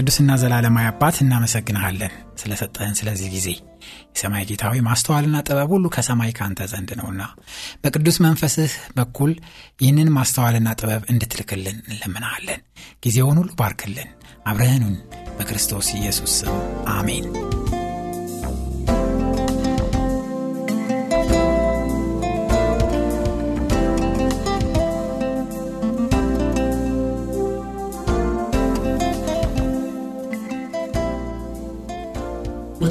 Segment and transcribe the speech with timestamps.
[0.00, 3.48] ቅዱስና ዘላለማዊ አባት እናመሰግንሃለን ስለሰጠህን ስለዚህ ጊዜ።
[4.12, 7.22] የሰማይ ጌታዊ ማስተዋልና ጥበብ ሁሉ ከሰማይ ካንተ ዘንድ ነውና
[7.82, 9.32] በቅዱስ መንፈስህ በኩል
[9.80, 12.62] ይህንን ማስተዋልና ጥበብ እንድትልክልን እንለምናሃለን
[13.04, 14.10] ጊዜውን ሁሉ ባርክልን።
[14.46, 14.96] አብረህኑን
[15.38, 16.54] በክርስቶስ ኢየሱስ ስም
[16.92, 17.26] አሜን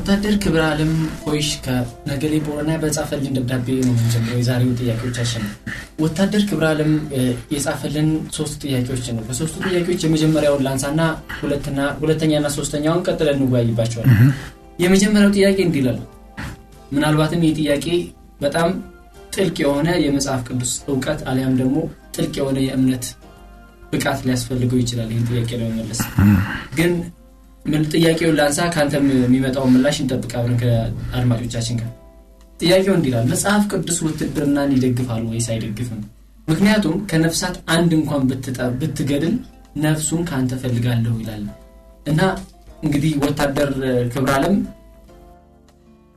[0.10, 0.92] ወታደር ክብረ ዓለም
[1.24, 5.44] ሆይሽ ከነገሌ ቦረና በጻፈልን ደብዳቤ ነው የምንጀምረው የዛሬው ጥያቄዎቻችን
[6.00, 6.92] ወታደር ክብረ ዓለም
[7.54, 11.02] የጻፈልን ሶስት ጥያቄዎች ነው። በሶስቱ ጥያቄዎች የመጀመሪያውን ላንሳና
[12.00, 14.08] ሁለተኛና ሶስተኛውን ቀጥለን እንወያይባቸዋል።
[14.80, 16.00] የመጀመሪያው ጥያቄ እንዲህ ይላል።
[16.92, 17.86] ምናልባትም ይህ ጥያቄ
[18.42, 18.72] በጣም
[19.34, 21.78] ጥልቅ የሆነ የመጽሐፍ ቅዱስ እውቀት አሊያም ደግሞ
[22.16, 23.06] ጥልቅ የሆነ የእምነት
[23.94, 26.02] ብቃት ሊያስፈልገው ይችላል። ይህን ጥያቄ ለመመለስ
[26.76, 26.92] ግን
[27.66, 28.60] ምን ጥያቄውን ላንሳ?
[28.74, 31.90] ከአንተም የሚመጣውን ምላሽ እንጠብቅ አብረን ከአድማጮቻችን ጋር።
[32.60, 36.02] ጥያቄው እንዲላል መጽሐፍ ቅዱስ ውትድርናን ይደግፋል ወይስ አይደግፍም?
[36.48, 38.22] ምክንያቱም ከነፍሳት አንድ እንኳን
[38.82, 39.36] ብትገድል
[39.84, 41.44] ነፍሱን ከአንተ ፈልጋለሁ ይላል።
[42.06, 42.22] እና
[42.84, 43.72] እንግዲህ ወታደር
[44.14, 44.56] ክብረ አለም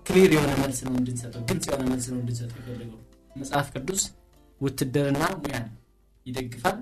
[0.06, 2.98] ክሊር የሆነ መልስ ነው እንድንሰጠው ግልጽ የሆነ መልስ ነው እንድንሰጠው የፈለገው።
[3.36, 4.02] መጽሐፍ ቅዱስ
[4.60, 5.66] ውትድርና ሙያን
[6.26, 6.78] ይደግፋል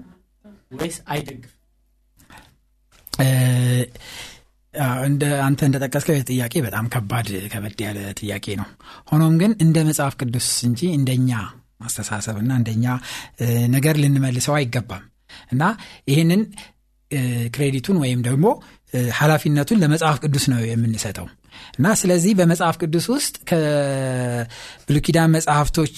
[0.78, 1.56] ወይስ አይደግፍም
[5.04, 8.69] እንደ አንተ እንደጠቀስከው ጥያቄ በጣም ከባድ ከበድ ያለ ጥያቄ ነው።
[9.08, 11.31] ሆኖም ግን እንደ መጽሐፍ ቅዱስ እንጂ እንደኛ
[11.81, 12.86] አስተሳሰብና እንደኛ
[13.70, 15.04] ነገር ልንመልሰው አይገባም።
[15.53, 15.62] እና
[16.08, 16.41] ይህንን
[17.54, 18.47] ክሬዲቱን ወይም ደግሞ
[19.16, 21.26] ኃላፊነቱን ለመጽሐፍ ቅዱስ ነው የምንሰጠው።
[21.72, 25.97] እና ስለዚህ በመጽሐፍ ቅዱስ ውስጥ ከብሉይ ኪዳን መጽሐፍቶች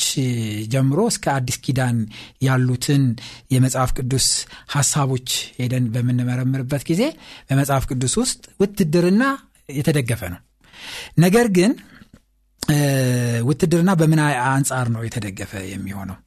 [0.72, 1.98] ጀምሮ እስከ አዲስ ኪዳን
[2.46, 3.04] ያሉትን
[3.54, 4.26] የመጽሐፍ ቅዱስ
[4.74, 5.28] ሀሳቦች
[5.58, 7.02] ሄደን በምንመረምርበት ጊዜ
[7.50, 9.24] በመጽሐፍ ቅዱስ ውስጥ ውትድርና
[9.72, 10.40] የተደገፈ ነው።
[11.18, 11.72] ነገር ግን
[13.48, 16.18] ውትድርና በምን አንጻር ነው የተደገፈ የሚሆነው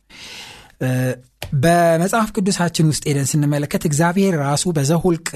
[1.63, 5.28] በመጽሐፍ ቅዱሳችን ውስጥ ሄደን ስንመለከት እግዚአብሔር ራሱ በዘሁልቅ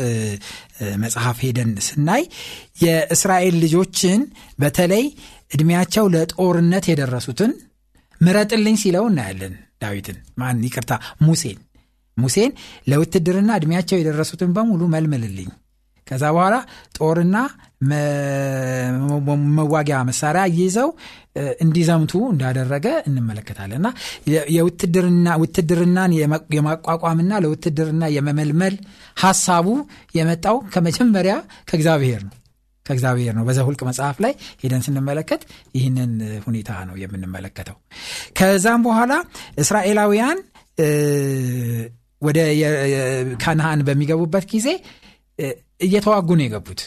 [1.03, 2.23] መጽሐፍ ሄደን ስናይ
[2.81, 4.21] የእስራኤል ልጆችን
[4.59, 5.05] በተለይ
[5.51, 7.53] እድሜያቸው ለጦርነት የደረሱትን
[8.21, 10.57] ምረጥልኝ ሲለው እናያለን። ዳዊትን ማን?
[10.67, 11.59] ይቅርታ ሙሴን።
[12.17, 12.51] ሙሴን
[12.87, 15.49] ለውትድርና እድሜያቸው የደረሱትን በሙሉ መልምልልኝ።
[16.07, 16.55] ከዛ በኋላ
[16.97, 17.37] ጦርና
[19.57, 20.89] መዋጊያ መሳሪያ ይዘው
[21.63, 23.85] እንዲዘምቱ እንዳደረገ እንመለከታለን።
[25.11, 26.11] እና ውትድርናን
[26.55, 28.75] የማቋቋምና ለውትድርና የመመልመል
[29.17, 29.67] ሀሳቡ
[30.15, 31.35] የመጣው ከመጀመሪያ
[31.69, 32.35] ከእግዚአብሔር ነው።
[32.85, 35.41] ከእግዚአብሔር ነው። በዘሁልቅ መጽሐፍ ላይ ሄደን ስንመለከት
[35.75, 36.11] ይህንን
[36.45, 37.75] ሁኔታ ነው የምንመለከተው።
[38.39, 39.13] ከዛም በኋላ
[39.57, 40.39] እስራኤላውያን
[42.21, 42.39] ወደ
[43.43, 44.67] ከነአን በሚገቡበት ጊዜ
[45.79, 46.81] እየተዋጉ ነው የገቡት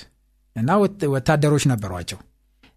[0.56, 0.70] እና
[1.14, 2.18] ወታደሮች ነበሯቸው።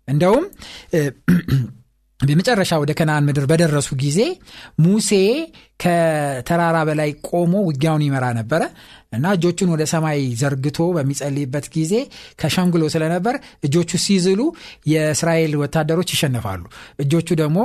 [0.07, 0.45] እንደውም
[2.19, 4.19] በመጨረሻ ወደ ከነአን ምድር በደረሱ ጊዜ
[4.83, 5.09] ሙሴ
[5.79, 8.61] ከተራራ በላይ ቆሞ ውጊያውን ይመራ ነበረ
[9.13, 11.93] እና እጆቹን ወደ ሰማይ ዘርግቶ በሚጸልይበት ጊዜ
[12.39, 13.35] ከሸንግሎ ስለነበር
[13.67, 14.41] እጆቹ ሲዝሉ
[14.91, 16.63] የእስራኤል ወታደሮች ይሸንፋሉ
[17.03, 17.59] እጆቹ ደግሞ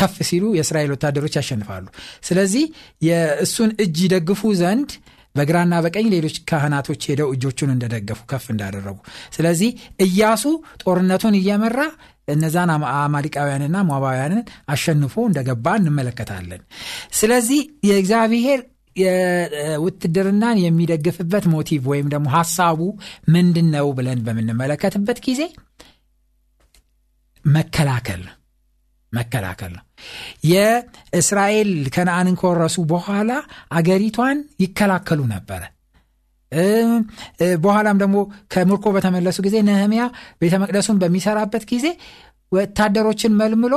[0.00, 1.86] ከፍ ሲሉ የእስራኤል ወታደሮች ያሸንፋሉ።
[2.22, 2.64] ስለዚህ
[3.02, 4.90] የእሱን እጅ ይደግፉ ዘንድ
[5.38, 8.96] በግራና በቀኝ ሌሎች ካህናቶች ሄደው እጆቹን እንደደገፉ ከፍ እንዳደረጉ።
[9.36, 9.70] ስለዚህ
[10.06, 10.44] እያሱ
[10.82, 11.80] ጦርነቱን እየመራ
[12.28, 14.40] እነዛን አማሊቃውያንና ሞባውያንን
[14.72, 16.62] አሸንፎ እንደገባ እንመለከታለን።
[17.18, 18.60] ስለዚህ የእግዚአብሔር
[18.96, 22.80] የውትድርናን የሚደግፍበት ሞቲቭ ወይም ደግሞ ሀሳቡ
[23.34, 25.42] ምንድን ነው ብለን በምንመለከትበት ጊዜ
[27.44, 28.22] መከላከል
[29.12, 29.84] መከላከል ነው።
[30.50, 33.30] የእስራኤል ከነአንን ከወረሱ በኋላ
[33.72, 35.62] አገሪቷን ይከላከሉ ነበረ።
[37.62, 38.16] በኋላም ደግሞ
[38.52, 40.02] ከምርኮ በተመለሱ ጊዜ ነህሚያ
[40.42, 41.86] ቤተ መቅደሱን በሚሰራበት ጊዜ
[42.52, 43.74] ወታደሮችን መልምሎ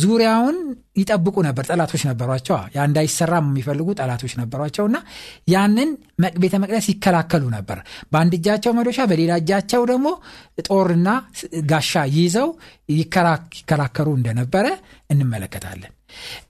[0.00, 0.56] ዙሪያውን
[0.96, 4.98] ይጠብቁ ነበር። ጠላቶች ነበሯቸው። ያ እንዳይሰራ የሚፈልጉ ጠላቶች ነበሯቸው እና
[5.48, 5.90] ያንን
[6.36, 7.78] ቤተ መቅደስ ይከላከሉ ነበር።
[8.12, 10.08] በአንድ እጃቸው መዶሻ በሌላ እጃቸው ደግሞ
[10.68, 11.08] ጦርና
[11.70, 12.50] ጋሻ ይዘው
[12.94, 14.66] ይከራከሩ እንደነበረ
[15.10, 15.92] እንመለከታለን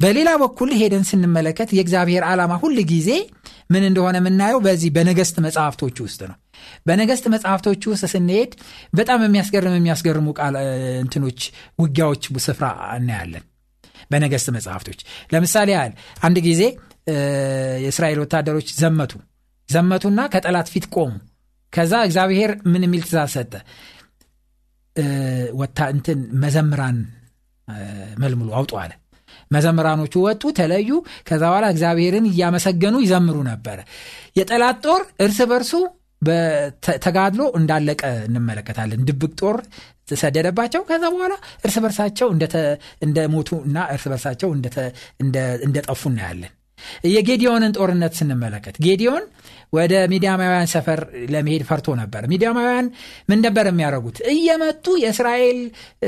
[0.03, 3.11] በሌላ በኩል ሄደን ስንመለከት የእግዚአብሔር ዓላማ ሁል ጊዜ
[3.73, 6.37] ምን እንደሆነ የምናየው በዚህ በነገስት መጽሐፍቶች ውስጥ ነው።
[6.87, 8.53] በነገስት መጽሐፍቶች ውስጥ ስንሄድ
[8.94, 10.56] በጣም የሚያስገርም የሚያስገርሙ ቃል
[11.03, 11.41] እንትኖች
[11.79, 12.67] ውጊያዎች ስፍራ
[12.99, 13.44] እናያለን።
[14.11, 15.00] በነገስት መጽሐፍቶች
[15.32, 15.93] ለምሳሌ ያህል
[16.23, 16.62] አንድ ጊዜ
[17.82, 19.12] የእስራኤል ወታደሮች ዘመቱ።
[19.69, 21.12] ዘመቱና ከጠላት ፊት ቆሙ።
[21.73, 23.53] ከዛ እግዚአብሔር ምን የሚል ትእዛዝ ሰጠ?
[25.61, 26.99] ወታ እንትን መዘምራን
[28.19, 28.93] መልምሉ አውጡ አለ
[29.52, 30.90] መዘምራኖቹ ወጡ ተለዩ።
[31.28, 33.78] ከዛ በኋላ እግዚአብሔርን እያመሰገኑ ይዘምሩ ነበረ
[34.38, 35.72] የጠላት ጦር እርስ በርሱ
[37.04, 39.56] ተጋድሎ እንዳለቀ እንመለከታለን። ድብቅ ጦር
[40.08, 41.34] ተሰደደባቸው። ከዛ በኋላ
[41.64, 42.28] እርስ በርሳቸው
[43.06, 44.50] እንደሞቱ እና እርስ በርሳቸው
[45.64, 46.52] እንደጠፉ እናያለን።
[47.10, 49.25] የጌዲዮንን ጦርነት ስንመለከት ጌዲዮን
[49.72, 51.00] ወደ ሚዲያማውያን ሰፈር
[51.32, 52.86] ለመሄድ ፈርቶ ነበር። ሚዲያማውያን
[53.28, 54.16] ምን ነበር የሚያደርጉት?
[54.32, 55.58] እየመጡ የእስራኤል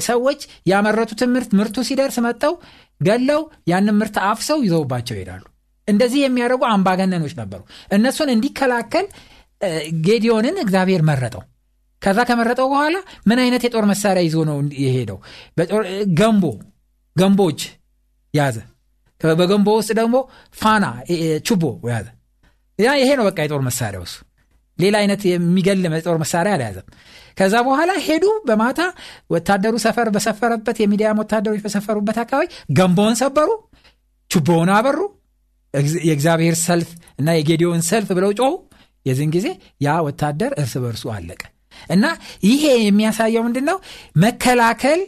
[0.05, 0.41] ሰዎች
[0.71, 2.55] ያመረቱትን ምርት ምርቱ ሲደርስ መጠው
[3.01, 3.41] ገለው
[3.71, 5.45] ያንን ምርት አፍሰው ይዘውባቸው ይሄዳሉ።
[5.89, 7.61] እንደዚህ የሚያደርጉ አምባገነኖች ነበሩ።
[7.93, 9.07] እነሱን እንዲከላከል
[10.07, 11.43] ጌዲዮንን እግዚአብሔር መረጠው።
[12.03, 12.97] ከዛ ከመረጠው በኋላ
[13.27, 15.19] ምን አይነት የጦር መሳሪያ ይዞ ነው የሄደው?
[16.21, 16.45] ገንቦ
[17.17, 17.61] ገንቦች
[18.35, 18.57] ያዘ
[19.21, 20.17] በገንቦ ውስጥ ደግሞ
[20.57, 20.85] ፋና
[21.47, 22.07] ችቦ ያዘ
[22.79, 24.15] ያ ይሄ ነው በቃ የጦር መሳሪያ ውሱ
[24.79, 26.87] ሌላ አይነት የሚገል የጦር መሳሪያ አልያዘም።
[27.39, 28.81] ከዛ በኋላ ሄዱ በማታ
[29.31, 32.47] ወታደሩ ሰፈር በሰፈረበት የሚዲያም ወታደሮች በሰፈሩበት አካባቢ
[32.79, 33.51] ገንቦውን ሰበሩ
[34.31, 34.99] ችቦውን አበሩ
[36.03, 38.53] የእግዚአብሔር ሰልፍ እና የጌዲዮን ሰልፍ ብለው ጮሁ
[39.07, 39.47] የዚህን ጊዜ
[39.81, 41.43] ያ ወታደር እርስ በርሱ አለቀ።
[41.91, 42.05] እና
[42.47, 43.79] ይሄ የሚያሳየው ምንድን ነው
[44.23, 45.01] መከላከል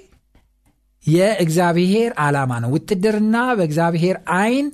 [1.04, 4.66] የእግዚአብሔር ዓላማ ነው። ውትድርና በእግዚአብሔር አይን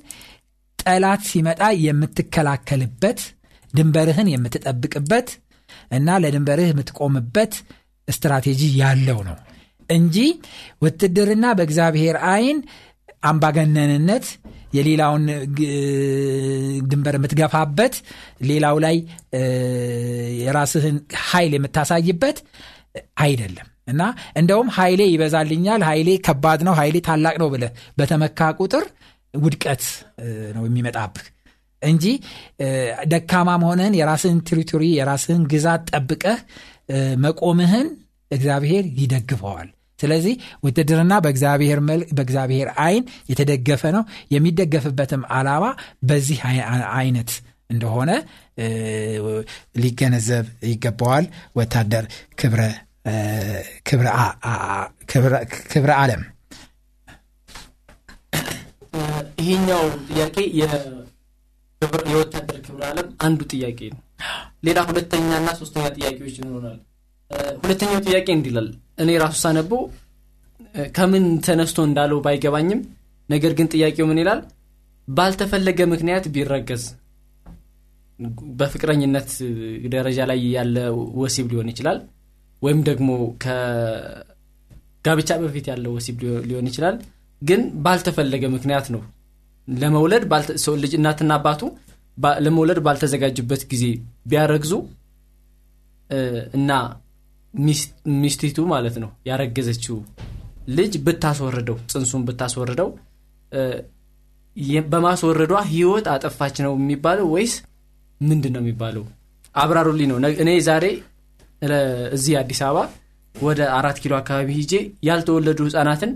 [0.83, 3.19] ጠላት ሲመጣ የምትከላከልበት
[3.73, 5.29] ድንበርህን የምትጠብቅበት
[5.97, 7.53] እና ለድንበርህ የምትቆምበት
[8.07, 9.37] ስትራቴጂ ያለው ነው
[9.89, 10.17] እንጂ
[10.83, 12.57] ውትድርና በእግዚአብሔር አይን
[13.23, 14.25] አምባገነንነት
[14.73, 15.25] የሌላውን
[16.89, 17.93] ድንበር የምትገፋበት
[18.49, 18.95] ሌላው ላይ
[20.43, 20.97] የራስህን
[21.27, 22.37] ኃይል የምታሳይበት
[23.23, 24.01] አይደለም እና
[24.39, 28.85] እንደውም ኃይሌ ይበዛልኛል ኃይሌ ከባድ ነው ኃይሌ ታላቅ ነው ብለህ በተመካ ቁጥር
[29.33, 29.83] ውድቀት
[30.55, 31.27] ነው የሚመጣብህ
[31.81, 32.05] እንጂ
[33.11, 36.39] ደካማ መሆንህን የራስህን ቴሪቶሪ የራስህን ግዛት ጠብቀህ
[37.23, 37.87] መቆምህን
[38.31, 39.69] እግዚአብሔር ይደግፈዋል።
[39.99, 41.79] ስለዚህ ውትድርና በእግዚአብሔር
[42.83, 45.65] አይን የተደገፈ ነው። የሚደገፍበትም ዓላማ
[46.03, 46.39] በዚህ
[46.95, 47.31] አይነት
[47.69, 48.11] እንደሆነ
[49.77, 51.25] ሊገነዘብ ይገባዋል።
[51.55, 52.05] ወታደር
[55.71, 56.23] ክብረ ዓለም
[59.37, 60.35] ይሄኛው ጥያቄ
[62.11, 64.01] የወታደር ክብረ ዓለም አንዱ ጥያቄ ነው።
[64.65, 66.79] ሌላ ሁለተኛና ሶስተኛ ጥያቄዎች ይኖራል
[67.63, 68.67] ሁለተኛው ጥያቄ እንዲላል
[69.03, 69.81] እኔ ራሱ ሳነበው
[70.95, 72.81] ከምን ተነስቶ እንዳለው ባይገባኝም
[73.29, 74.39] ነገር ግን ጥያቄው ምን ይላል?
[75.07, 76.83] ባልተፈለገ ምክንያት ቢረገዝ።
[78.59, 79.29] በፍቅረኝነት
[79.93, 80.75] ደረጃ ላይ ያለ
[81.21, 81.97] ወሲብ ሊሆን ይችላል።
[82.61, 83.09] ወይም ደግሞ
[83.43, 86.17] ከጋብቻ በፊት ያለ ወሲብ
[86.49, 86.97] ሊሆን ይችላል።
[87.41, 89.01] ግን ባልተፈለገ ምክንያት ነው
[89.67, 90.23] ለመውለድ
[90.63, 91.61] ሰው ልጅ እናትና አባቱ
[92.45, 93.83] ለመውለድ ባልተዘጋጁበት ጊዜ
[94.31, 94.73] ቢያረግዙ
[96.57, 96.71] እና
[98.23, 99.97] ሚስቲቱ ማለት ነው ያረገዘችው
[100.77, 102.89] ልጅ ብታስወርደው ጽንሱን ብታስወርደው
[104.91, 107.53] በማስወረዷ ህይወት አጠፋች ነው የሚባለው ወይስ
[108.21, 109.03] ምንድን ነው የሚባለው?
[109.55, 110.85] አብራሩልኝ ነው። እኔ ዛሬ
[112.15, 112.77] እዚህ አዲስ አበባ
[113.35, 114.73] ወደ አራት ኪሎ አካባቢ ሂጄ
[115.07, 116.11] ያልተወለዱ ህጻናትን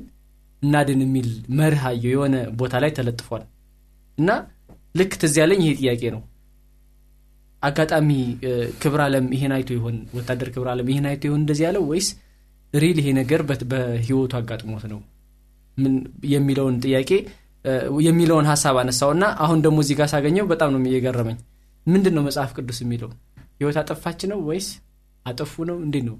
[0.61, 3.43] እናድን የሚል መርህ አየው የሆነ ቦታ ላይ ተለጥፏል።
[4.17, 4.29] እና
[4.95, 6.21] ልክ ትዝ ያለኝ ይሄ ጥያቄ ነው።
[7.63, 8.09] አጋጣሚ
[8.81, 9.95] ክብር አለም ይሄን አይቶ ይሆን?
[10.17, 12.07] ወታደር ክብር አለም ይሄን አይቶ ይሆን እንደዚህ ያለው ወይስ
[12.73, 14.99] ሪል ይሄ ነገር በህይወቱ አጋጥሞት ነው?
[15.77, 15.93] ምን
[16.33, 17.11] የሚለውን ጥያቄ
[18.07, 21.37] የሚለውን ሀሳብ አነሳው እና አሁን ደግሞ እዚህ ጋር ሳገኘው በጣም ነው እየገረመኝ
[21.87, 23.09] ምንድን ነው መጽሐፍ ቅዱስ የሚለው?
[23.59, 24.67] ህይወት አጠፋች ነው ወይስ
[25.25, 25.77] አጠፉ ነው?
[25.85, 26.15] እንዴት ነው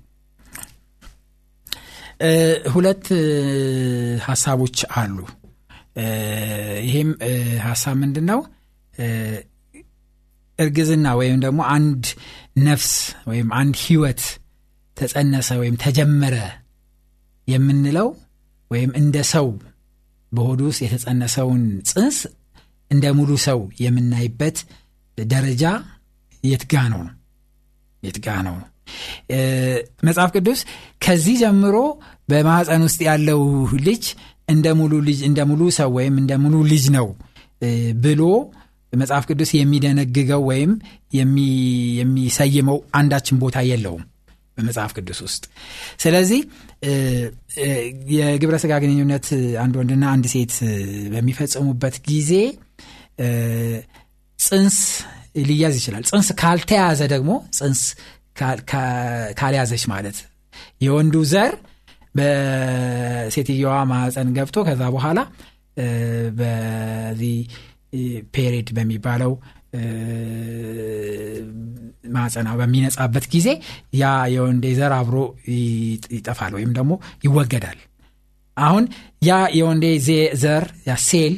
[2.74, 3.06] ሁለት
[4.26, 5.18] ሀሳቦች አሉ።
[6.88, 7.10] ይሄም
[7.66, 8.40] ሀሳብ ምንድን ነው
[10.60, 12.04] እርግዝና ወይም ደግሞ አንድ
[12.60, 12.92] ነፍስ
[13.28, 14.22] ወይም አንድ ህይወት
[14.98, 16.36] ተጸነሰ ወይም ተጀመረ
[17.48, 18.08] የምንለው
[18.72, 19.48] ወይም እንደ ሰው
[20.32, 22.18] በሆዱ ውስጥ የተጸነሰውን ጽንስ
[22.92, 24.58] እንደ ሙሉ ሰው የምናይበት
[25.18, 25.64] ደረጃ
[26.44, 27.02] የትጋ ነው?
[28.04, 28.56] የትጋ ነው
[30.08, 30.60] መጽሐፍ ቅዱስ
[31.06, 31.78] ከዚህ ጀምሮ
[32.30, 33.42] በማህፀን ውስጥ ያለው
[33.88, 34.06] ልጅ
[34.48, 37.08] እንደ ሙሉ ልጅ እንደ ሙሉ ሰው ወይም እንደ ሙሉ ልጅ ነው
[38.04, 38.22] ብሎ
[38.94, 40.72] መጽሐፍ ቅዱስ የሚደነግገው ወይም
[42.00, 44.04] የሚሰይመው አንዳችን ቦታ የለውም
[44.58, 45.44] በመጽሐፍ ቅዱስ ውስጥ።
[46.04, 46.40] ስለዚህ
[48.14, 49.28] የግብረ ስጋ ግንኙነት
[49.64, 50.54] አንድ ወንድና አንድ ሴት
[51.14, 52.32] በሚፈጽሙበት ጊዜ
[54.40, 54.78] ጽንስ
[55.48, 57.82] ሊያዝ ይችላል። ጽንስ ካልተያዘ ደግሞ ጽንስ
[59.40, 60.18] ካልያዘች ማለት።
[60.86, 61.54] የወንዱ ዘር
[62.16, 65.20] በሴትየዋ ማፀን ገብቶ ከዛ በኋላ
[66.40, 67.36] በዚህ
[68.36, 69.34] ፔሪድ በሚባለው
[72.16, 73.48] ማፀና በሚነጻበት ጊዜ
[74.02, 75.18] ያ የወንዴ ዘር አብሮ
[76.16, 76.94] ይጠፋል ወይም ደግሞ
[77.26, 77.80] ይወገዳል።
[78.58, 78.84] አሁን
[79.28, 79.86] ያ የወንዴ
[80.44, 81.36] ዘር ያ ሴል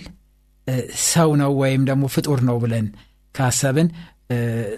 [1.07, 2.87] ሰው ነው ወይም ደግሞ ፍጡር ነው ብለን
[3.35, 3.87] ካሰብን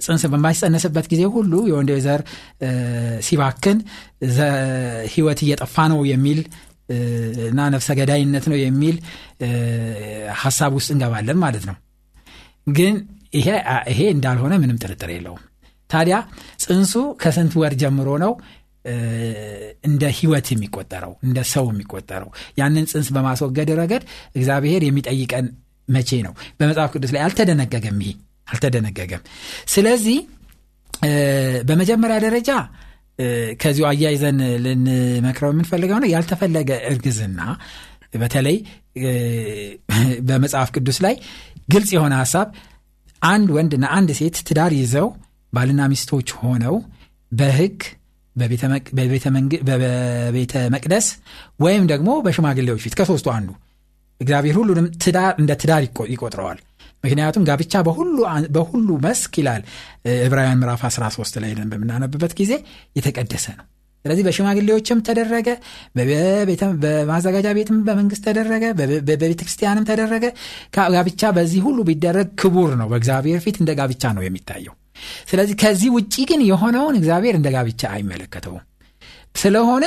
[0.05, 2.21] ጽንስ በማይጸነስበት ጊዜ ሁሉ የወንዴ ዘር
[3.27, 3.77] ሲባክን
[5.13, 6.39] ህይወት እየጠፋ ነው የሚል
[7.49, 8.95] እና ነፍሰ ገዳይነት ነው የሚል
[10.41, 11.75] ሀሳብ ውስጥ እንገባለን ማለት ነው።
[12.77, 12.95] ግን
[13.89, 15.43] ይሄ እንዳልሆነ ምንም ጥርጥር የለውም።
[15.89, 16.15] ታዲያ
[16.63, 18.33] ጽንሱ ከስንት ወር ጀምሮ ነው
[19.83, 22.29] እንደ ህይወት የሚቆጠረው እንደ ሰው የሚቆጠረው?
[22.59, 24.03] ያንን ጽንስ በማስወገድ ረገድ
[24.35, 25.47] እግዚአብሔር የሚጠይቀን
[25.87, 26.33] መቼ ነው?
[26.59, 28.11] በመጽሐፍ ቅዱስ ላይ አልተደነገገም ይሄ
[28.51, 29.23] አልተደነገገም።
[29.73, 30.17] ስለዚህ
[31.69, 32.49] በመጀመሪያ ደረጃ
[33.61, 37.41] ከዚሁ አያይዘን ልንመክረው የምንፈልገው ነው ያልተፈለገ እርግዝና
[38.21, 38.57] በተለይ
[40.29, 41.15] በመጽሐፍ ቅዱስ ላይ
[41.67, 42.47] ግልጽ የሆነ ሀሳብ
[43.21, 45.07] አንድ ወንድና አንድ ሴት ትዳር ይዘው
[45.53, 46.75] ባልና ሚስቶች ሆነው
[47.31, 47.79] በህግ
[48.95, 51.07] በቤተ መቅደስ
[51.59, 53.49] ወይም ደግሞ በሽማግሌዎች ፊት ከሶስቱ አንዱ
[54.21, 55.81] እግዚአብሔር ሁሉንም ትዳር እንደ ትዳር
[56.13, 56.59] ይቆጥረዋል
[57.03, 57.73] ምክንያቱም ጋብቻ
[58.55, 59.61] በሁሉ መስክ ይላል
[60.21, 62.53] ዕብራውያን ምዕራፍ 13 ላይ በምናነብበት ጊዜ
[62.95, 63.65] የተቀደሰ ነው።
[64.05, 65.49] ስለዚህ በሽማግሌዎችም ተደረገ
[66.83, 68.63] በማዘጋጃ ቤትም በመንግስት ተደረገ
[69.09, 70.25] በቤተ ክርስቲያንም ተደረገ።
[70.95, 74.75] ጋብቻ በዚህ ሁሉ ቢደረግ ክቡር ነው። በእግዚአብሔር ፊት እንደ ጋብቻ ነው የሚታየው።
[75.29, 78.63] ስለዚህ ከዚህ ውጭ ግን የሆነውን እግዚአብሔር እንደ ጋብቻ አይመለከተውም።
[79.35, 79.85] ስለሆነ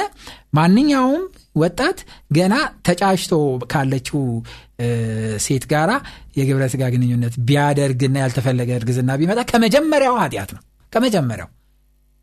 [0.54, 1.98] ማንኛውም ወጣት
[2.36, 2.54] ገና
[2.86, 3.32] ተጫጭቶ
[3.72, 4.22] ካለችው
[5.44, 5.90] ሴት ጋራ
[6.38, 11.50] የግብረ ስጋ ግንኙነት ቢያደርግና ያልተፈለገ እርግዝና ቢመጣ ከመጀመሪያው ኃጢአት ነው። ከመጀመሪያው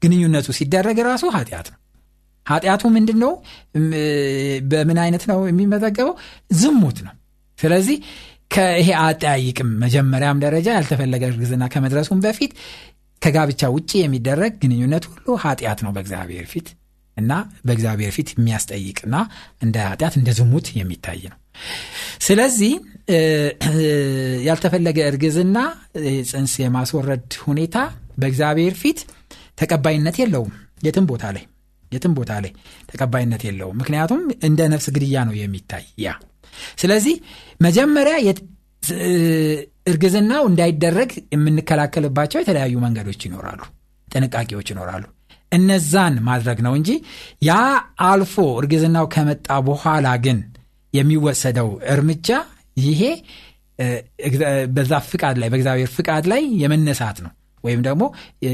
[0.01, 1.79] ግንኙነቱ ሲደረግ ራሱ ኃጢአት ነው።
[2.45, 3.31] ኃጢአቱ ምንድን ነው
[4.71, 6.13] በምን አይነት ነው የሚመዘገበው?
[6.59, 7.13] ዝሙት ነው።
[7.59, 7.97] ስለዚህ
[8.75, 12.53] ይሄ አጠያይቅም መጀመሪያም ደረጃ ያልተፈለገ እርግዝና ከመድረሱም በፊት
[13.21, 16.67] ከጋብቻ ውጭ የሚደረግ ግንኙነት ሁሉ ኃጢአት ነው በእግዚአብሔር ፊት
[17.17, 17.31] እና
[17.65, 19.15] በእግዚአብሔር ፊት የሚያስጠይቅና
[19.61, 21.37] እንደ ኃጢአት እንደ ዝሙት የሚታይ ነው።
[22.21, 22.73] ስለዚህ
[24.47, 25.57] ያልተፈለገ እርግዝና
[26.31, 27.77] ጽንስ የማስወረድ ሁኔታ
[28.17, 28.99] በእግዚአብሔር ፊት
[29.61, 30.53] ተቀባይነት የለውም።
[30.83, 31.43] የትም ቦታ ላይ
[31.91, 32.51] የትም ቦታ ላይ
[32.91, 36.11] ተቀባይነት የለውም። ምክንያቱም እንደ ነፍስ ግድያ ነው የሚታይ ያ።
[36.77, 37.15] ስለዚህ
[37.59, 38.15] መጀመሪያ
[39.87, 43.61] እርግዝናው እንዳይደረግ የምንከላከልባቸው የተለያዩ መንገዶች ይኖራሉ
[44.07, 45.03] ጥንቃቄዎች ይኖራሉ
[45.51, 46.89] እነዛን ማድረግ ነው እንጂ
[47.47, 47.53] ያ
[48.07, 50.39] አልፎ እርግዝናው ከመጣ በኋላ ግን
[50.93, 52.29] የሚወሰደው እርምጃ
[52.83, 53.01] ይሄ
[54.75, 57.31] በዛ ፍቃድ ላይ በእግዚአብሔር ፍቃድ ላይ የመነሳት ነው
[57.63, 58.03] ወይም ደግሞ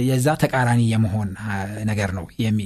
[0.08, 1.30] የዛ ተቃራኒ የመሆን
[1.90, 2.26] ነገር ነው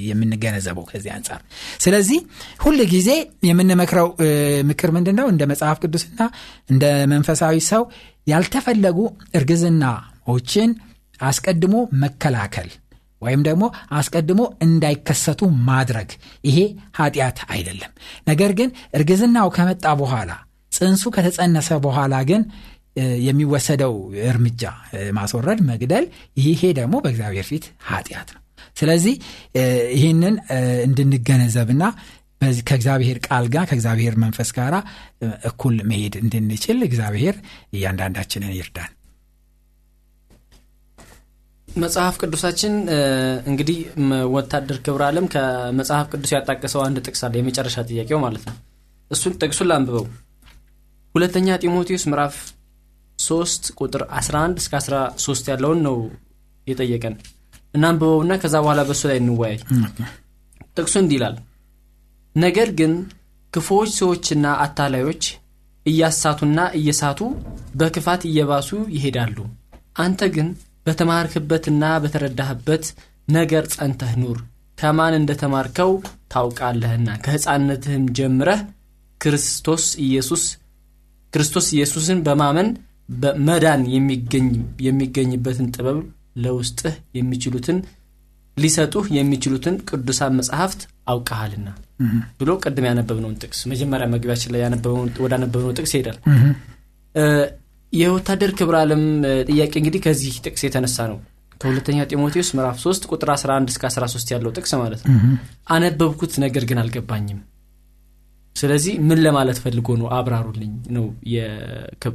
[0.09, 1.41] የምንገነዘበው ከዚህ አንጻር
[1.83, 2.19] ስለዚህ
[2.63, 3.09] ሁል ጊዜ
[3.49, 4.07] የምንመክረው
[4.69, 6.21] ምክር ምንድን ነው እንደ መጽሐፍ ቅዱስና
[6.69, 6.83] እንደ
[7.13, 7.83] መንፈሳዊ ሰው
[8.27, 8.99] ያልተፈለጉ
[9.39, 10.71] እርግዝናዎችን
[11.19, 12.69] አስቀድሞ መከላከል
[13.21, 13.63] ወይም ደግሞ
[13.97, 16.09] አስቀድሞ እንዳይከሰቱ ማድረግ።
[16.47, 16.57] ይሄ
[16.99, 17.91] ኃጢአት አይደለም።
[18.27, 20.31] ነገር ግን እርግዝናው ከመጣ በኋላ
[20.71, 22.43] ጽንሱ ከተጸነሰ በኋላ ግን
[23.25, 23.93] የሚወሰደው
[24.29, 24.63] እርምጃ
[25.17, 26.05] ማስወረድ መግደል
[26.43, 28.41] ይሄ ደግሞ በእግዚአብሔር ፊት ኃጢአት ነው።
[28.77, 29.15] ስለዚህ
[29.95, 30.35] ይህንን
[30.85, 31.83] እንድንገነዘብና
[32.61, 34.73] ከእግዚአብሔር ቃል ጋር ከእግዚአብሔር መንፈስ ጋር
[35.49, 37.35] እኩል መሄድ እንድንችል እግዚአብሔር
[37.73, 38.91] እያንዳንዳችንን ይርዳን
[41.75, 42.73] መጽሐፍ ቅዱሳችን
[43.45, 43.77] እንግዲህ
[44.33, 48.55] ወታደር ክብረ አለም ከመጽሐፍ ቅዱስ ያጣቀሰው አንድ ጥቅስ አለ የመጨረሻ ጥያቄው ማለት ነው።
[49.11, 50.05] እሱን ጥቅሱን ላንብበው።
[51.15, 52.35] ሁለተኛ ጢሞቴዎስ ምዕራፍ
[53.19, 55.95] 3 ቁጥር 11 እስከ 13 ያለውን ነው
[56.67, 57.15] የጠየቀን።
[57.73, 59.57] እናንብበውና ከዛ በኋላ በእሱ ላይ እንወያይ።
[60.77, 61.35] ጥቅሱ እንዲህ ይላል።
[62.35, 62.93] ነገር ግን
[63.53, 65.23] ክፉዎች ሰዎችና አታላዮች
[65.85, 67.19] እያሳቱና እየሳቱ
[67.75, 69.37] በክፋት እየባሱ ይሄዳሉ።
[69.99, 70.49] አንተ ግን
[70.85, 72.85] በተማርክበትና በተረዳህበት
[73.27, 74.37] ነገር ጸንተህ ኑር።
[74.77, 75.91] ከማን እንደተማርከው
[76.31, 78.61] ታውቃለህና። ከሕፃንነትህም ጀምረህ
[79.21, 80.43] ክርስቶስ ኢየሱስ
[81.33, 82.69] ክርስቶስ ኢየሱስን በማመን
[83.47, 83.81] መዳን
[84.85, 85.97] የሚገኝበትን ጥበብ
[86.43, 87.77] ለውስጥህ የሚችሉትን
[88.57, 91.69] ሊሰጡህ የሚችሉትን ቅዱሳን መጽሐፍት አውቀሃልና
[92.39, 94.61] ብሎ ቅድም ያነበብነውን ጥቅስ መጀመሪያ መግቢያችን ላይ
[95.23, 96.17] ወዳነበብነው ጥቅስ ይሄዳል
[97.93, 99.03] የወታደር ክብረ ዓለም
[99.49, 101.17] ጥያቄ እንግዲህ ከዚህ ጥቅስ የተነሳ ነው።
[101.61, 105.15] ከሁለተኛ ጢሞቴዎስ ምዕራፍ 3 ቁጥር 11 እስከ 13 ያለው ጥቅስ ማለት ነው።
[105.69, 107.39] አነበብኩት ነገር ግን አልገባኝም።
[108.55, 110.07] ስለዚህ ምን ለማለት ፈልጎ ነው?
[110.15, 111.05] አብራሩልኝ ነው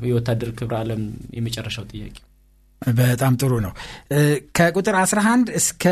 [0.06, 1.02] የወታደር ክብረ ዓለም
[1.36, 2.16] የመጨረሻው ጥያቄ።
[2.82, 3.72] በጣም ጥሩ ነው።
[4.56, 5.84] ከቁጥር 11 እስከ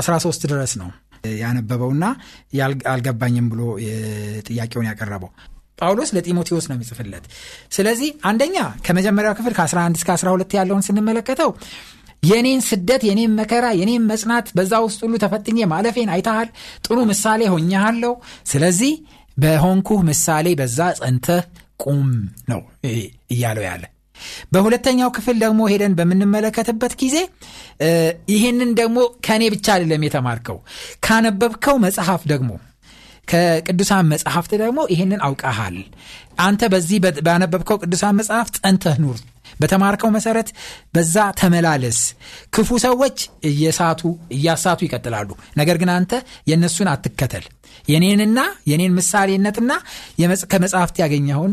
[0.00, 0.90] 13 ድረስ ነው
[1.40, 2.04] ያነበበውና
[2.92, 3.60] አልገባኝም ብሎ
[4.48, 5.30] ጥያቄውን ያቀረበው
[5.78, 7.24] ጳውሎስ ለጢሞቴዎስ ነው የሚጽፍለት።
[7.72, 11.50] ስለዚህ አንደኛ ከመጀመሪያው ክፍል ከ11 እስከ 12 ያለውን ስንመለከተው
[12.22, 16.48] የኔን ስደት የኔን መከራ የኔን መጽናት በዛ ውስጥ ሁሉ ተፈትኜ ማለፌን አይተሃል።
[16.86, 18.12] ጥሩ ምሳሌ ሆኛሃለሁ
[18.52, 18.92] ስለዚህ
[19.36, 21.42] በሆንኩህ ምሳሌ በዛ ጸንተህ
[21.84, 22.06] ቁም
[22.50, 22.60] ነው
[23.32, 23.84] እያለው ያለ።
[24.52, 27.16] በሁለተኛው ክፍል ደግሞ ሄደን በምንመለከትበት ጊዜ
[28.34, 30.58] ይህንን ደግሞ ከእኔ ብቻ አይደለም የተማርከው
[31.06, 32.50] ካነበብከው መጽሐፍ ደግሞ
[33.28, 35.76] ከቅዱሳን መጽሐፍት ደግሞ ይህንን አውቀሃል።
[36.40, 39.18] አንተ በዚህ ባነበብከው ቅዱሳን መጽሐፍ ጸንተህ ኑር።
[39.60, 40.48] በተማርከው መሰረት
[40.94, 41.98] በዛ ተመላለስ።
[42.54, 43.18] ክፉ ሰዎች
[43.50, 44.02] እየሳቱ
[44.36, 46.12] እያሳቱ ይቀጥላሉ። ነገር ግን አንተ
[46.50, 47.44] የእነሱን አትከተል።
[47.88, 49.72] የኔንና የኔን ምሳሌነትና
[50.52, 51.52] ከመጽሐፍት ያገኘውን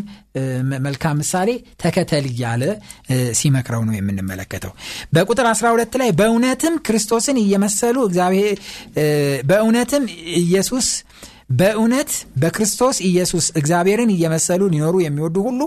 [0.82, 1.50] መልካም ምሳሌ
[1.82, 2.64] ተከተል እያለ
[3.40, 4.74] ሲመክረው ነው የምንመለከተው።
[5.14, 8.58] በቁጥር 12 ላይ በእውነትም ክርስቶስን እየመሰሉ እግዚአብሔር
[9.46, 10.06] በእውነትም
[10.42, 10.90] ኢየሱስ
[11.52, 15.62] በእውነት በክርስቶስ ኢየሱስ እግዚአብሔርን እየመሰሉ ሊኖሩ የሚወዱ ሁሉ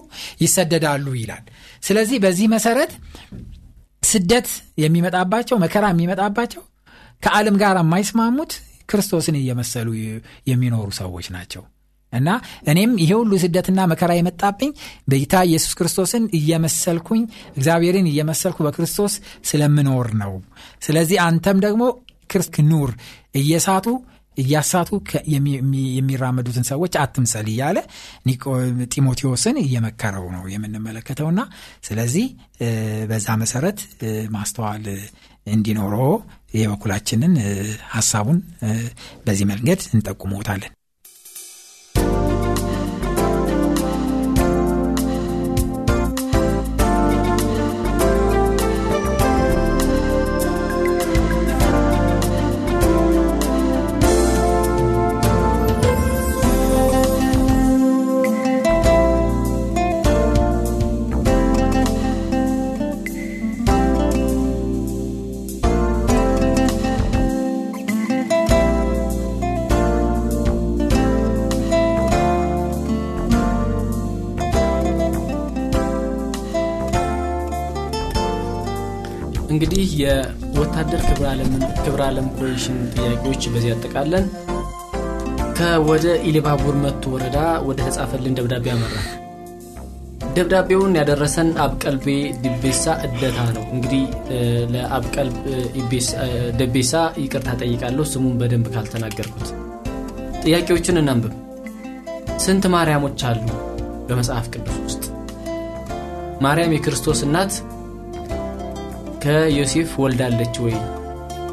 [0.44, 1.44] ይሰደዳሉ ይላል።
[1.82, 2.92] ስለዚህ በዚህ መሰረት
[4.02, 4.48] ስደት
[4.82, 6.62] የሚመጣባቸው መከራ የሚመጣባቸው
[7.22, 8.52] ከዓለም ጋር የማይስማሙት
[8.88, 9.88] ክርስቶስን እየመሰሉ
[10.50, 11.62] የሚኖሩ ሰዎች ናቸው።
[12.12, 12.28] እና
[12.70, 14.70] እኔም ይሄ ሁሉ ስደትና መከራ የመጣብኝ
[15.08, 17.22] በጌታ ኢየሱስ ክርስቶስን እየመሰልኩኝ
[17.56, 19.14] እግዚአብሔርን እየመሰልኩ በክርስቶስ
[19.48, 20.34] ስለምኖር ነው።
[20.82, 21.82] ስለዚህ አንተም ደግሞ
[22.30, 22.90] ክርስት ኑር
[23.34, 23.86] እየሳቱ
[24.36, 24.90] እያሳቱ
[25.96, 27.78] የሚራመዱትን ሰዎች አትምሰል እያለ
[28.94, 31.40] ጢሞቴዎስን እየመከረው ነው የምንመለከተውና
[31.88, 32.26] ስለዚህ
[33.10, 33.80] በዛ መሰረት
[34.36, 34.86] ማስተዋል
[35.47, 36.10] እንዲኖረው
[36.54, 37.34] የበኩላችንን
[37.94, 38.38] ሀሳቡን
[39.26, 40.73] በዚህ መንገድ እንጠቁመታለን
[81.84, 84.26] ክብረ ዓለም ኮሚሽን ጥያቄዎች በዚህ ያጠቃለን
[85.58, 89.06] ከወደ ኢሊባቡር መቱ ወረዳ ወደ ተጻፈልን ደብዳቤ ያመራል
[90.36, 92.06] ደብዳቤውን ያደረሰን አብቀልቤ
[92.44, 94.02] ድቤሳ እደታ ነው። እንግዲህ
[94.73, 95.36] ለአብቀልብ
[96.60, 96.92] ደቤሳ
[97.23, 99.50] ይቅርታ ጠይቃለሁ ስሙን በደንብ ካልተናገርኩት
[100.44, 101.34] ጥያቄዎችን እናንብብ።
[102.44, 103.44] ስንት ማርያሞች አሉ?
[104.08, 105.04] በመጽሐፍ ቅዱስ ውስጥ
[106.44, 107.52] ማርያም የክርስቶስ እናት
[109.25, 110.75] ከዮሴፍ ወልዳለች ወይ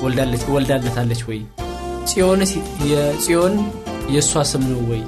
[0.04, 1.40] ወልዳለታለች ወይ?
[2.92, 3.56] የጽዮን
[4.14, 5.02] የእሷ ስም ነው ወይ?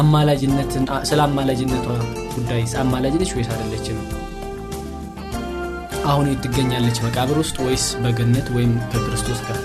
[0.00, 1.86] አማላጅነትን ስለ አማላጅነቷ
[2.34, 3.98] ጉዳይ አማላጅ ነች ወይስ አይደለችም?
[6.10, 6.98] አሁን የት ትገኛለች?
[7.06, 9.58] መቃብር ውስጥ ወይስ በገነት ወይም ከክርስቶስ ጋር?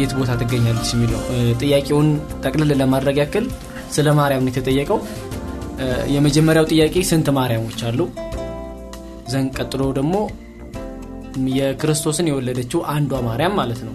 [0.00, 1.20] የት ቦታ ትገኛለች የሚለው
[1.62, 2.08] ጥያቄውን
[2.44, 3.46] ጠቅልል ለማድረግ ያክል
[3.96, 5.00] ስለ ማርያም ነው የተጠየቀው።
[6.14, 8.00] የመጀመሪያው ጥያቄ ስንት ማርያሞች አሉ?
[9.32, 10.14] ዘን ቀጥሎ ደግሞ
[11.52, 13.94] የክርስቶስን የወለደችው አንዷ ማርያም ማለት ነው።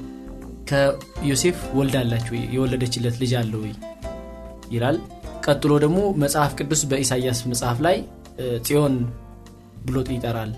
[0.69, 3.73] ከዮሴፍ ወልዳላችሁ የወለደችለት ልጅ አለ ወይ?
[4.71, 4.97] ይላል።
[5.45, 7.97] ቀጥሎ ደግሞ መጽሐፍ ቅዱስ በኢሳያስ መጽሐፍ ላይ
[8.65, 8.95] ጽዮን
[9.86, 10.52] ብሎ ይጠራል።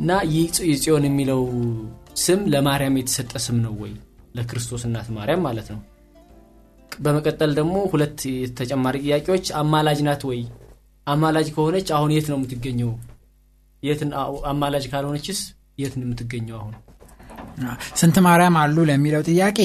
[0.00, 0.46] እና ይህ
[0.82, 1.40] ጽዮን የሚለው
[2.16, 3.92] ስም ለማርያም የተሰጠ ስም ነው ወይ?
[4.36, 5.80] ለክርስቶስ እናት ማርያም ማለት ነው።
[7.00, 8.20] በመቀጠል ደግሞ ሁለት
[8.58, 10.40] ተጨማሪ ጥያቄዎች። አማላጅ ናት ወይ?
[11.06, 12.92] አማላጅ ከሆነች አሁን የት ነው የምትገኘው?
[14.50, 15.40] አማላጅ ካልሆነችስ
[15.78, 16.74] የት ነው የምትገኘው አሁን
[18.00, 19.58] ስንት ማርያም አሉ ለሚለው ጥያቄ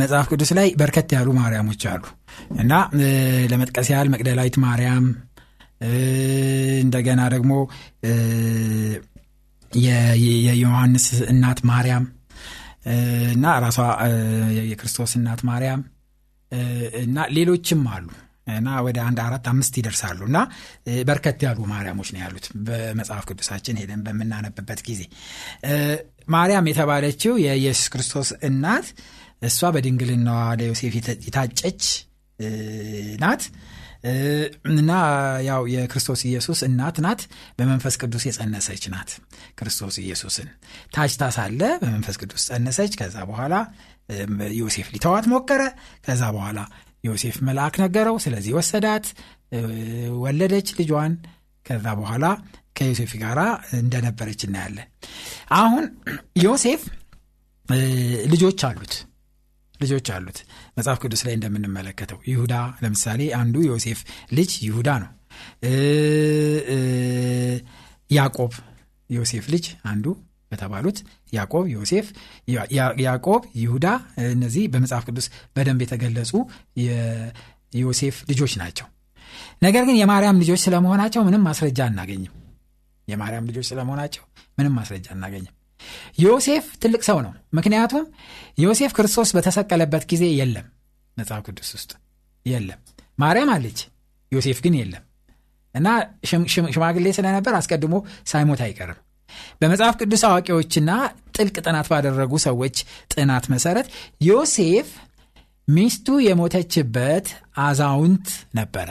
[0.00, 2.02] መጽሐፍ ቅዱስ ላይ በርከት ያሉ ማርያሞች አሉ።
[2.56, 2.72] እና
[3.52, 5.06] ለመጥቀስ ያህል መቅደላዊት ማርያም
[6.82, 7.52] እንደገና ደግሞ
[10.46, 12.06] የዮሐንስ እናት ማርያም
[13.34, 13.78] እና ራሷ
[14.68, 15.80] የክርስቶስ እናት ማርያም
[17.02, 18.06] እና ሌሎችም አሉ
[18.56, 20.38] እና ወደ አንድ አራት አምስት ይደርሳሉ። እና
[21.04, 25.02] በርከት ያሉ ማርያሞች ነው ያሉት በመጽሐፍ ቅዱሳችን ሄደን በምናነብበት ጊዜ።
[26.28, 28.88] ማርያም የተባለችው የኢየሱስ ክርስቶስ እናት
[29.42, 30.94] እሷ በድንግልናዋ ለዮሴፍ
[31.26, 31.82] የታጨች
[33.22, 33.42] ናት።
[34.72, 34.90] እና
[35.46, 37.20] ያው የክርስቶስ ኢየሱስ እናት ናት።
[37.58, 39.10] በመንፈስ ቅዱስ የጸነሰች ናት
[39.58, 40.48] ክርስቶስ ኢየሱስን።
[40.94, 43.54] ታጭታ ሳለ በመንፈስ ቅዱስ ጸነሰች። ከዛ በኋላ
[44.56, 45.62] ዮሴፍ ሊተዋት ሞከረ።
[46.06, 46.58] ከዛ በኋላ
[47.04, 49.06] ዮሴፍ መልአክ ነገረው። ስለዚህ ወሰዳት
[50.22, 51.14] ወለደች ልጇን።
[51.66, 52.24] ከዛ በኋላ
[52.76, 53.38] ከዮሴፍ ጋር
[53.78, 54.88] እንደነበረች እናያለን።
[55.56, 55.84] አሁን
[56.44, 56.82] ዮሴፍ
[58.32, 58.94] ልጆች አሉት።
[59.80, 60.38] ልጆች አሉት።
[60.76, 64.00] መጽሐፍ ቅዱስ ላይ እንደምንመለከተው ይሁዳ ለምሳሌ አንዱ ዮሴፍ
[64.32, 65.10] ልጅ ይሁዳ ነው።
[68.10, 68.52] ያዕቆብ
[69.10, 70.06] ዮሴፍ ልጅ አንዱ
[70.52, 70.98] በተባሉት
[71.32, 72.06] ያዕቆብ ዮሴፍ
[73.02, 73.86] ያዕቆብ ይሁዳ
[74.28, 76.32] እነዚህ በመጽሐፍ ቅዱስ በደንብ የተገለጹ
[76.84, 78.86] የዮሴፍ ልጆች ናቸው።
[79.62, 82.34] ነገር ግን የማርያም ልጆች ስለመሆናቸው ምንም ማስረጃ አናገኝም።
[83.08, 84.22] የማርያም ልጆች ስለመሆናቸው
[84.58, 85.54] ምንም ማስረጃ አናገኝም።
[86.18, 88.04] ዮሴፍ ትልቅ ሰው ነው። ምክንያቱም
[88.58, 90.66] ዮሴፍ ክርስቶስ በተሰቀለበት ጊዜ የለም
[91.16, 91.92] መጽሐፍ ቅዱስ ውስጥ።
[92.46, 92.80] የለም።
[93.18, 93.78] ማርያም አለች
[94.32, 95.04] ዮሴፍ ግን የለም።
[95.74, 95.88] እና
[96.72, 97.94] ሽማግሌ ስለነበር አስቀድሞ
[98.26, 98.98] ሳይሞት አይቀርም
[99.60, 100.90] በመጽሐፍ ቅዱስ አዋቂዎችና
[101.36, 102.76] ጥልቅ ጥናት ባደረጉ ሰዎች
[103.14, 103.88] ጥናት መሰረት
[104.26, 104.88] ዮሴፍ
[105.68, 107.26] ሚስቱ የሞተችበት
[107.64, 108.88] አዛውንት ነበረ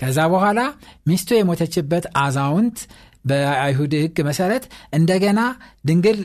[0.00, 0.60] ከዛ በኋላ
[1.06, 2.78] ሚስቱ የሞተችበት አዛውንት
[3.24, 5.40] በአይሁድ ህግ መሰረት እንደገና
[5.88, 6.18] ድንግል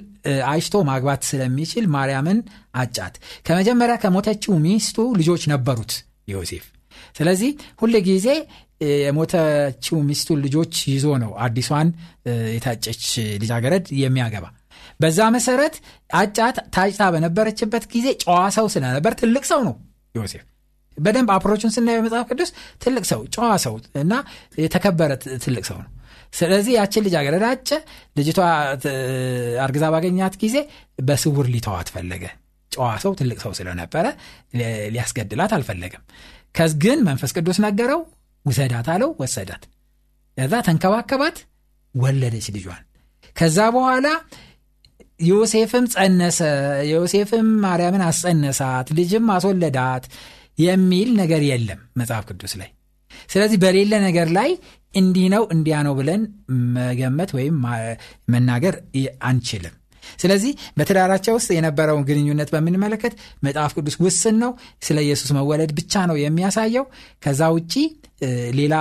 [0.49, 2.39] አይሽቶ ማግባት ስለሚችል ማርያምን
[2.75, 3.13] አጫት።
[3.47, 5.93] ከመጀመሪያ ከሞተችው ሚስቱ ልጆች ነበሩት
[6.27, 6.65] ዮሴፍ።
[7.15, 8.27] ስለዚህ ሁል ጊዜ
[8.99, 11.89] የሞተችው ሚስቱን ልጆች ይዞ ነው አዲሷን
[12.55, 13.03] የታጨች
[13.41, 14.45] ልጃገረድ የሚያገባ።
[14.99, 15.75] በዛ መሰረት
[16.13, 19.75] አጫት ታጭታ በነበረችበት ጊዜ ጨዋ ሰው ስለነበር ትልቅ ሰው ነው
[20.15, 20.43] ዮሴፍ።
[20.97, 22.49] በደንብ approach ኡን ስናየው መጽሐፍ ቅዱስ
[22.83, 24.13] ትልቅ ሰው ጨዋ ሰው እና
[24.57, 25.11] የተከበረ
[25.43, 25.89] ትልቅ ሰው ነው።
[26.33, 27.69] ስለዚህ ያችን ልጅ አገረዳጨ
[28.17, 28.39] ልጅቷ
[29.65, 30.57] አርግዛ ባገኛት ጊዜ
[31.01, 32.23] በስውር ሊተዋት ፈለገ።
[32.71, 34.05] ጨዋ ሰው ትልቅ ሰው ስለነበረ
[34.93, 36.03] ሊያስገድላት አልፈለገም።
[36.83, 38.01] ግን መንፈስ ቅዱስ ነገረው
[38.45, 39.63] ውሰዳት አለው ወሰዳት።
[40.37, 41.37] ከዛ ተንከባከባት
[41.95, 42.83] ወለደች ልጇን።
[43.35, 44.07] ከዛ በኋላ
[45.23, 46.39] ዮሴፍም ጸነሰ
[46.91, 50.05] ዮሴፍም ማርያምን አስጸነሳት ልጅም አስወለዳት
[50.59, 52.69] የሚል ነገር የለም መጽሐፍ ቅዱስ ላይ።
[53.29, 54.49] ስለዚህ በሌለ ነገር ላይ
[54.93, 56.21] እንዲህ ነው እንዲያ ነው ብለን
[56.77, 57.55] መገመት ወይም
[58.29, 58.75] መናገር
[59.23, 59.75] አንችልም
[60.19, 63.13] ስለዚህ በትዳራቸው ውስጥ የነበረውን ግንኙነት በምንመለከት
[63.45, 64.51] መጽሐፍ ቅዱስ ውስን ነው።
[64.87, 66.85] ስለ ኢየሱስ መወለድ ብቻ ነው የሚያሳየው።
[67.23, 67.73] ከዛ ውጪ
[68.57, 68.73] ሌላ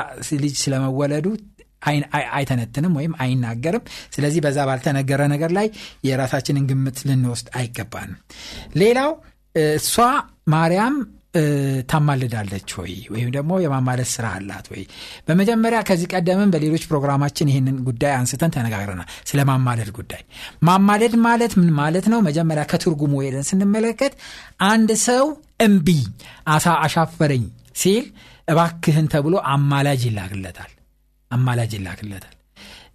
[0.44, 1.26] ልጅ ስለመወለዱ
[2.32, 5.66] አይተነትንም ወይም አይናገርም። ስለዚህ በዛ ባልተነገረ ነገር ላይ
[6.08, 8.18] የራሳችንን ግምት ልንወስድ አይገባንም።
[8.80, 9.10] ሌላው
[9.76, 9.94] እሷ
[10.54, 10.96] ማርያም
[11.90, 12.92] ታማልዳለች ወይ?
[13.12, 14.82] ወይም ደግሞ የማማለድ ስራ አላት ወይ?
[15.26, 20.22] በመጀመሪያ ከዚህ ቀደምም በሌሎች ፕሮግራማችን ይህንን ጉዳይ አንስተን ተነጋግረናል። ስለ ማማለድ ጉዳይ።
[20.62, 22.20] ማማለድ ማለት ምን ማለት ነው?
[22.20, 24.14] መጀመሪያ ከትርጉሙ ሄደን ስንመለከት
[24.68, 25.24] አንድ ሰው
[25.60, 25.88] እምቢ
[26.48, 27.44] አሳ አሻፈረኝ
[27.76, 28.04] ሲል
[28.48, 30.72] እባክህን ተብሎ አማላጅ ይላክለታል።
[31.30, 32.34] አማላጅ ይላክለታል።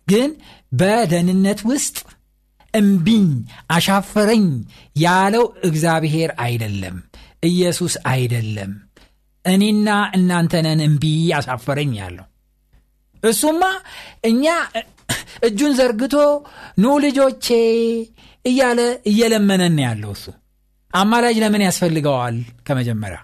[0.10, 0.30] ግን
[0.74, 1.98] በደህንነት ውስጥ
[2.74, 3.26] እምቢኝ
[3.72, 4.46] አሻፈረኝ
[5.00, 6.96] ያለው እግዚአብሔር አይደለም
[7.43, 8.71] ኢየሱስ አይደለም።
[9.45, 11.03] እኔና እናንተነን እምቢ
[11.38, 12.27] አሳፈረኝ ያለው።
[13.23, 13.62] እሱማ
[14.29, 14.45] እኛ
[15.47, 16.15] እጁን ዘርግቶ
[16.77, 17.47] ኑ ልጆቼ
[18.45, 18.79] እያለ
[19.12, 20.25] እየለመነን ያለው እሱ።
[20.91, 22.36] አማላጅ ለምን ያስፈልገዋል?
[22.67, 23.19] ከመጀመሪያ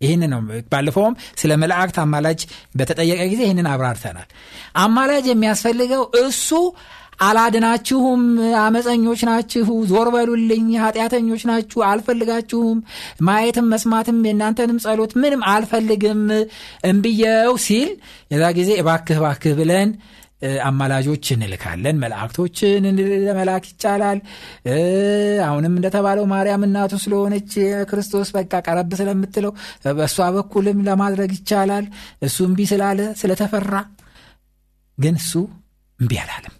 [0.00, 0.40] ይህን ነው።
[0.72, 2.40] ባለፈውም ስለ መላእክት አማላጅ
[2.76, 4.28] በተጠየቀ ጊዜ ይህንን አብራርተናል።
[4.76, 6.48] አማላጅ የሚያስፈልገው እሱ
[7.20, 8.22] አላድናችሁም
[8.60, 12.78] አመፀኞች ናችሁ ዞር በሉልኝ ኃጢአተኞች ናችሁ አልፈልጋችሁም
[13.26, 16.22] ማየትም መስማትም የእናንተንም ጸሎት ምንም አልፈልግም
[16.88, 17.90] እምብየው ሲል
[18.30, 19.90] የዛ ጊዜ እባክህ እባክህ ብለን
[20.64, 22.86] አማላጆች እንልካለን መላእክቶችን
[23.26, 24.18] ለመላክ ይቻላል።
[25.46, 27.52] አሁንም እንደተባለው ማርያም እናቱ ስለሆነች
[27.90, 29.52] ክርስቶስ በቃ ቀረብ ስለምትለው
[29.98, 31.86] በእሷ በኩልም ለማድረግ ይቻላል።
[32.22, 33.72] እሱ እምቢ ስላለ ስለተፈራ
[34.98, 35.32] ግን እሱ
[35.98, 36.54] እምቢ አላለም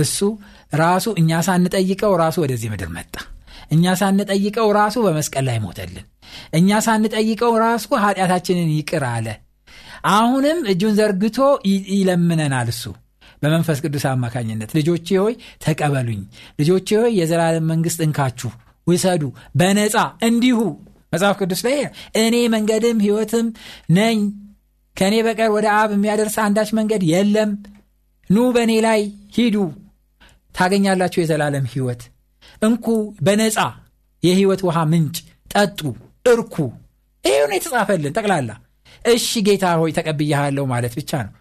[0.00, 0.18] እሱ
[0.74, 3.14] ራሱ እኛ ሳንጠይቀው ራሱ ወደዚህ ምድር መጣ።
[3.70, 6.06] እኛ ሳንጠይቀው ራሱ በመስቀል ላይ ሞተልን።
[6.58, 9.26] እኛ ሳንጠይቀው ራሱ ኃጢአታችንን ይቅር አለ።
[10.12, 11.38] አሁንም እጁን ዘርግቶ
[11.92, 12.82] ይለምነናል እሱ።
[13.42, 15.34] በመንፈስ ቅዱስ አማካኝነት ልጆቼ ሆይ
[15.64, 16.20] ተቀበሉኝ።
[16.60, 18.50] ልጆቼ ሆይ የዘላለም መንግስት እንካችሁ
[18.86, 19.22] ውሰዱ።
[19.60, 19.96] በነፃ
[20.28, 20.58] እንዲሁ
[21.12, 21.76] መጽሐፍ ቅዱስ ላይ
[22.22, 23.46] እኔ መንገድም ህይወትም
[23.98, 24.18] ነኝ።
[24.96, 27.50] ከእኔ በቀር ወደ አብ የሚያደርስ አንዳች መንገድ የለም።
[28.30, 29.00] ኑ በእኔ ላይ
[29.36, 29.56] ሂዱ
[30.58, 32.02] ታገኛላችሁ የዘላለም ህይወት
[32.62, 32.86] እንኩ
[33.20, 33.58] በነፃ
[34.22, 35.16] የህይወት ውሃ ምንጭ
[35.50, 35.80] ጠጡ
[36.26, 36.54] እርኩ።
[37.24, 38.50] ይሁን የተጻፈልን ጠቅላላ።
[39.08, 41.34] እሺ ጌታ ሆይ ተቀብያሃለሁ ማለት ብቻ ነው።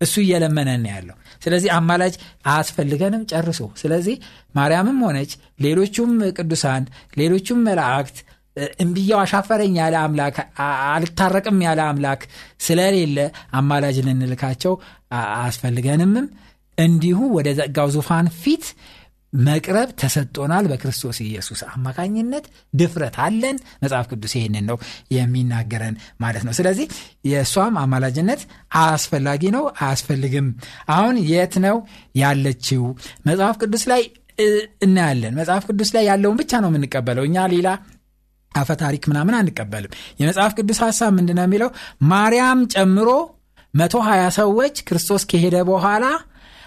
[0.00, 2.14] እሱ እየለመነን ያለው። ስለዚህ አማላጅ
[2.46, 4.16] አያስፈልገንም ጨርሶ። ስለዚህ
[4.54, 5.32] ማርያምም ሆነች
[5.64, 6.84] ሌሎቹም ቅዱሳን
[7.18, 8.18] ሌሎቹም መላእክት
[8.78, 10.36] እምብያው አሻፈረኝ ያለ አምላክ
[10.88, 12.22] አልታረቅም ያለ አምላክ
[12.60, 13.18] ስለሌለ
[13.52, 14.72] አማላጅ ልንልካቸው
[15.18, 16.26] አያስፈልገንምም
[16.78, 18.64] እንዲሁ ወደ ዘጋው ዙፋን ፊት
[19.32, 24.76] መቅረብ ተሰጥቶናል። በክርስቶስ ኢየሱስ አማካኝነት ድፍረት አለን። መጽሐፍ ቅዱስ ይህንን ነው
[25.16, 26.86] የሚናገረን ማለት ነው። ስለዚህ
[27.30, 28.40] የእሷም አማላጅነት
[28.84, 30.48] አስፈላጊ ነው አያስፈልግም።
[30.88, 31.76] አሁን የት ነው
[32.22, 32.82] ያለችው?
[33.26, 34.02] መጽሐፍ ቅዱስ ላይ
[34.84, 37.68] እናያለን። መጽሐፍ ቅዱስ ላይ ያለውን ብቻ ነው የምንቀበለው። እኛ ሌላ
[38.52, 41.70] አፈ ታሪክ ምናምን አንቀበልም። የመጽሐፍ ቅዱስ ሀሳብ ምንድነው የሚለው?
[42.10, 43.08] ማርያም ጨምሮ
[43.74, 46.04] መቶ ሀያ ሰዎች ክርስቶስ ከሄደ በኋላ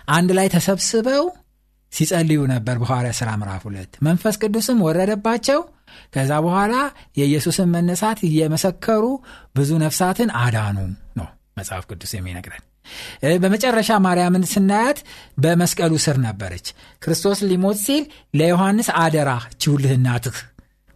[0.07, 1.23] አንድ ላይ ተሰብስበው
[1.91, 5.59] ሲጸልዩ ነበር። በሐዋርያ ሥራ ምዕራፍ ሁለት መንፈስ ቅዱስም ወረደባቸው።
[6.13, 6.75] ከዛ በኋላ
[7.19, 9.03] የኢየሱስን መነሳት እየመሰከሩ
[9.57, 10.77] ብዙ ነፍሳትን አዳኑ
[11.19, 12.63] ነው መጽሐፍ ቅዱስ የሚነግረን።
[13.43, 14.97] በመጨረሻ ማርያምን ስናያት
[15.39, 16.65] በመስቀሉ ስር ነበረች።
[17.03, 18.03] ክርስቶስ ሊሞት ሲል
[18.35, 19.93] ለዮሐንስ አደራ ችውልህ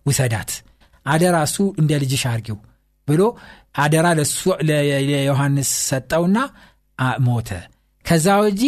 [0.06, 0.52] ውሰዳት
[1.06, 2.58] አደራ እሱ እንደ ልጅሽ አርጊው
[3.08, 3.22] ብሎ
[3.78, 4.08] አደራ
[4.70, 6.38] ለዮሐንስ ሰጠውና
[7.26, 7.50] ሞተ
[8.08, 8.62] ከዛ ወጂ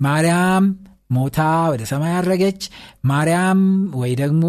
[0.00, 0.64] ማርያም
[1.10, 1.38] ሞታ
[1.72, 2.60] ወደ ሰማይ አረገች።
[3.04, 3.60] ማርያም
[4.00, 4.42] ወይ ደግሞ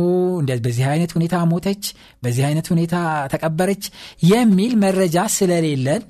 [0.59, 1.83] በዚህ አይነት ሁኔታ ሞተች
[2.23, 2.95] በዚህ አይነት ሁኔታ
[3.33, 3.83] ተቀበረች
[4.31, 6.03] የሚል መረጃ ስለሌለን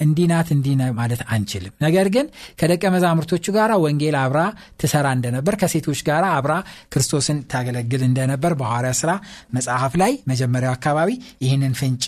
[0.00, 2.26] እንዲናት እንዲነ ማለት አንችልም። ነገር ግን
[2.60, 4.40] ከደቀ መዛሙርቶቹ ጋር ወንጌል አብራ
[4.80, 6.52] ትሰራ እንደነበር ከሴቶች ጋር አብራ
[6.92, 9.10] ክርስቶስን ታገለግል እንደነበር በሐዋርያ ስራ
[9.56, 11.10] መጽሐፍ ላይ መጀመሪያው አካባቢ
[11.44, 12.04] ይህንን ፍንጭ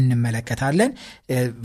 [0.00, 0.92] እንመለከታለን።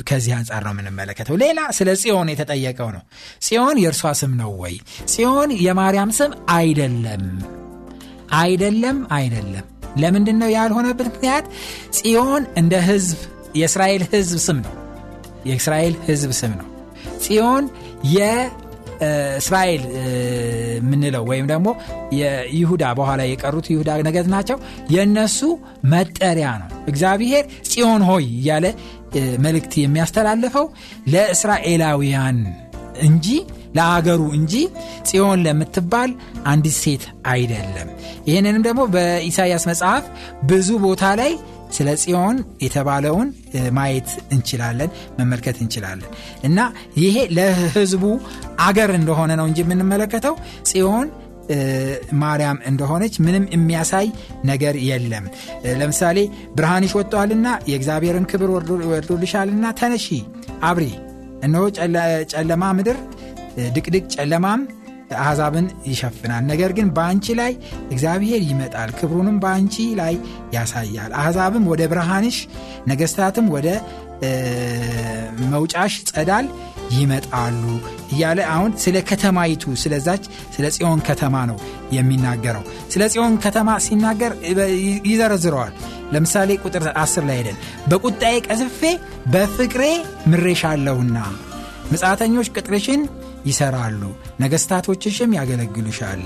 [0.09, 3.03] ከዚህ አንጻር ነው የምንመለከተው። ሌላ ስለ ጽዮን የተጠየቀው ነው።
[3.41, 4.75] ጽዮን የእርሷ ስም ነው ወይ?
[5.13, 7.25] ጽዮን የማርያም ስም አይደለም።
[8.37, 9.65] አይደለም አይደለም።
[9.97, 11.45] ለምንድን ነው ያልሆነበት ምክንያት?
[11.97, 13.19] ጽዮን እንደ ህዝብ
[13.55, 14.73] የእስራኤል ህዝብ ስም ነው
[15.45, 16.67] የእስራኤል ህዝብ ስም ነው።
[17.23, 17.65] ጽዮን
[18.13, 19.83] የእስራኤል
[20.77, 21.67] የምንለው ወይም ደግሞ
[22.19, 24.57] የይሁዳ በኋላ የቀሩት ይሁዳ ነገድ ናቸው።
[24.89, 25.39] የእነሱ
[25.85, 28.65] መጠሪያ ነው። እግዚአብሔር ጽዮን ሆይ እያለ
[29.39, 30.65] መልእክት የሚያስተላልፈው
[31.13, 32.39] ለእስራኤላውያን
[33.01, 33.27] እንጂ
[33.77, 34.53] ለአገሩ እንጂ
[35.01, 36.11] ጽዮን ለምትባል
[36.45, 37.89] አንዲት ሴት አይደለም።
[38.27, 40.05] ይህንንም ደግሞ በኢሳይያስ መጽሐፍ
[40.43, 41.31] ብዙ ቦታ ላይ
[41.71, 43.27] ስለ ጽዮን የተባለውን
[43.71, 46.09] ማየት እንችላለን መመልከት እንችላለን።
[46.43, 46.59] እና
[46.99, 48.03] ይሄ ለህዝቡ
[48.65, 50.35] አገር እንደሆነ ነው እንጂ የምንመለከተው
[50.69, 51.07] ጽዮን
[52.21, 54.07] ማርያም እንደሆነች ምንም የሚያሳይ
[54.43, 55.25] ነገር የለም።
[55.79, 56.17] ለምሳሌ
[56.55, 58.49] ብርሃንሽ ወጥቷልና የእግዚአብሔርን ክብር
[58.91, 60.07] ወርዶልሻልና ተነሺ
[60.63, 60.87] አብሪ።
[61.43, 61.63] እነሆ
[62.33, 62.97] ጨለማ ምድር
[63.75, 64.61] ድቅድቅ ጨለማም
[65.17, 67.51] አሕዛብን ይሸፍናል። ነገር ግን በአንቺ ላይ
[67.91, 70.15] እግዚአብሔር ይመጣል ክብሩንም በአንቺ ላይ
[70.55, 72.37] ያሳያል። አሕዛብም ወደ ብርሃንሽ
[72.87, 73.67] ነገስታትም ወደ
[75.51, 76.45] መውጫሽ ጸዳል
[76.91, 77.63] ይመጣሉ
[78.11, 80.23] እያለ አሁን ስለ ከተማይቱ ስለዛች
[80.55, 81.57] ስለ ጽዮን ከተማ ነው
[81.91, 84.33] የሚናገረው። ስለ ጽዮን ከተማ ሲናገር
[85.09, 85.73] ይዘረዝረዋል።
[86.13, 88.81] ለምሳሌ ቁጥር 10 ላይ ሄደን በቁጣዬ ቀዝፌ
[89.33, 89.83] በፍቅሬ
[90.27, 91.17] ምሬሻለሁና
[91.91, 93.01] ምጻተኞች ቅጥርሽን
[93.45, 94.01] ይሰራሉ
[94.39, 96.21] ነገስታቶችሽም ያገለግሉሻል።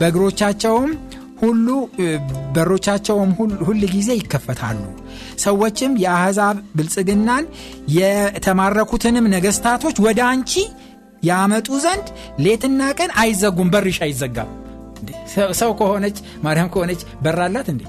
[0.00, 0.90] በእግሮቻቸውም
[1.42, 1.66] ሁሉ
[2.54, 3.30] በሮቻቸውም
[3.66, 4.80] ሁል ጊዜ ይከፈታሉ።
[5.44, 7.44] ሰዎችም የአሕዛብ ብልጽግናን
[7.98, 10.52] የተማረኩትንም ነገስታቶች ወደ አንቺ
[11.22, 12.08] ያመጡ ዘንድ
[12.44, 14.50] ሌትና ቀን አይዘጉም። በርሽ አይዘጋም።
[15.60, 17.82] ሰው ከሆነች ማርያም ከሆነች በራላት እንዴ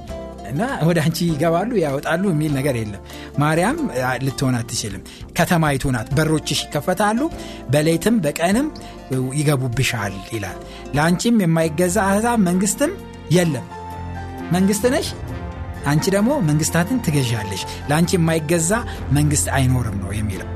[0.50, 3.02] እና ወደ አንቺ ይገባሉ ያወጣሉ የሚል ነገር የለም።
[3.42, 3.78] ማርያም
[4.26, 5.04] ልትሆን አትችልም።
[5.38, 7.20] ከተማይቱ ናት። በሮችሽ ይከፈታሉ
[7.70, 8.68] በሌትም በቀንም
[9.40, 10.60] ይገቡብሻል ይላል።
[10.96, 12.94] ለአንቺም የማይገዛ አሕዛብ መንግስትም
[13.36, 13.68] የለም።
[14.52, 15.10] መንግስት ነሽ
[15.88, 18.72] አንቺ ደግሞ መንግስታትን ትገዣለሽ። ለአንቺ የማይገዛ
[19.12, 20.50] መንግስት አይኖርም ነው የሚለው